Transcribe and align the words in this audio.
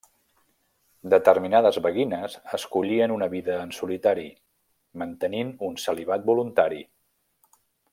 Determinades 1.13 1.77
beguines 1.87 2.39
escollien 2.59 3.15
una 3.17 3.29
vida 3.35 3.59
en 3.67 3.77
solitari, 3.83 4.27
mantenint 5.05 5.57
un 5.71 5.81
celibat 5.89 6.29
voluntari. 6.35 6.87